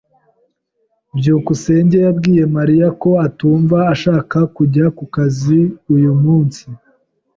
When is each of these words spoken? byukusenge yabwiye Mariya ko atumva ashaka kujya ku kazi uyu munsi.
byukusenge 1.17 1.97
yabwiye 2.05 2.43
Mariya 2.55 2.87
ko 3.01 3.09
atumva 3.27 3.77
ashaka 3.93 4.37
kujya 4.55 4.85
ku 4.97 5.05
kazi 5.15 5.59
uyu 5.95 6.11
munsi. 6.23 6.63